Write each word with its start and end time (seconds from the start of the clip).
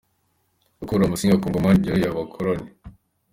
Gukura 0.79 1.09
Musinga 1.11 1.35
ku 1.41 1.47
ngoma 1.49 1.69
ntibyoroheye 1.71 2.11
abakoloni. 2.13 2.67